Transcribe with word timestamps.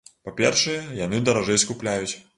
Па-першае, 0.27 0.79
яны 1.05 1.23
даражэй 1.31 1.63
скупляюць. 1.65 2.13